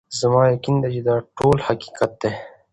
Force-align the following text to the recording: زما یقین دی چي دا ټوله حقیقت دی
زما 0.19 0.41
یقین 0.55 0.75
دی 0.81 0.89
چي 0.93 1.01
دا 1.07 1.15
ټوله 1.37 1.61
حقیقت 1.69 2.11
دی 2.21 2.31